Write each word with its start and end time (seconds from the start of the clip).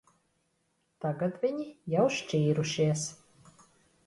Tagad 1.05 1.37
viņi 1.43 1.67
jau 1.97 2.07
šķīrušies. 2.21 3.05